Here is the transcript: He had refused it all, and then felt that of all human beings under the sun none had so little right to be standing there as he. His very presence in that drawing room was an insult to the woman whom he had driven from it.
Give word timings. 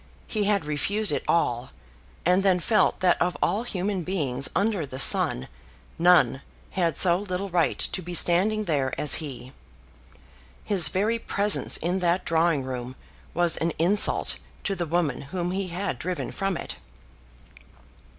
He 0.25 0.45
had 0.45 0.65
refused 0.65 1.11
it 1.11 1.23
all, 1.27 1.69
and 2.25 2.41
then 2.41 2.59
felt 2.59 3.01
that 3.01 3.21
of 3.21 3.37
all 3.39 3.61
human 3.61 4.01
beings 4.01 4.49
under 4.55 4.83
the 4.83 4.97
sun 4.97 5.47
none 5.99 6.41
had 6.71 6.97
so 6.97 7.19
little 7.19 7.49
right 7.49 7.77
to 7.77 8.01
be 8.01 8.15
standing 8.15 8.63
there 8.63 8.99
as 8.99 9.17
he. 9.27 9.53
His 10.63 10.87
very 10.87 11.19
presence 11.19 11.77
in 11.77 11.99
that 11.99 12.25
drawing 12.25 12.63
room 12.63 12.95
was 13.35 13.57
an 13.57 13.73
insult 13.77 14.39
to 14.63 14.73
the 14.73 14.87
woman 14.87 15.21
whom 15.29 15.51
he 15.51 15.67
had 15.67 15.99
driven 15.99 16.31
from 16.31 16.57
it. 16.57 16.77